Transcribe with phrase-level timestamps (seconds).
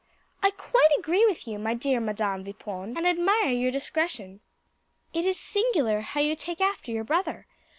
[0.41, 4.39] "I quite agree with you, my dear Madam Vipon, and admire your discretion.
[5.13, 7.45] It is singular how you take after your brother.